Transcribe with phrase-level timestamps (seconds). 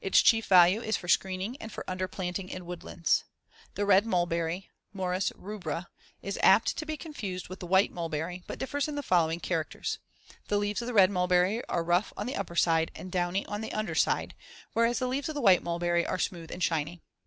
[0.00, 3.24] Its chief value is for screening and for underplanting in woodlands.
[3.74, 5.88] The red mulberry (Morus rubra)
[6.22, 9.98] is apt to be confused with the white mulberry, but differs in the following characters:
[10.48, 13.60] The leaves of the red mulberry are rough on the upper side and downy on
[13.60, 14.34] the under side,
[14.72, 17.02] whereas the leaves of the white mulberry are smooth and shiny.